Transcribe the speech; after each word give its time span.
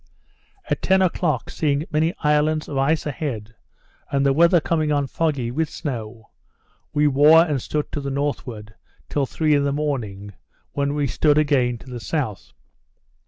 At 0.67 0.81
ten 0.81 1.03
o'clock, 1.03 1.51
seeing 1.51 1.85
many 1.91 2.15
islands 2.23 2.67
of 2.67 2.75
ice 2.79 3.05
a 3.05 3.11
head, 3.11 3.53
and 4.09 4.25
the 4.25 4.33
weather 4.33 4.59
coming 4.59 4.91
on 4.91 5.05
foggy, 5.05 5.51
with 5.51 5.69
snow, 5.69 6.31
we 6.91 7.05
wore 7.05 7.43
and 7.43 7.61
stood 7.61 7.91
to 7.91 8.01
the 8.01 8.09
northward, 8.09 8.73
till 9.09 9.27
three 9.27 9.53
in 9.53 9.63
the 9.63 9.71
morning, 9.71 10.33
when 10.71 10.95
we 10.95 11.05
stood 11.05 11.37
again 11.37 11.77
to 11.77 11.87
the 11.87 11.99
south. 11.99 12.51